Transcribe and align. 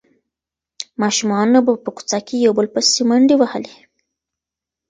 ماشومانو 1.01 1.59
به 1.65 1.73
په 1.83 1.89
کوڅه 1.97 2.19
کې 2.27 2.35
یو 2.45 2.53
بل 2.57 2.67
پسې 2.73 3.01
منډې 3.09 3.35
وهلې. 3.37 3.75